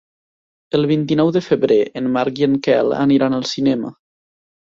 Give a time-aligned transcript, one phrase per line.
[0.77, 3.95] El vint-i-nou de febrer en Marc i en Quel aniran al cinema.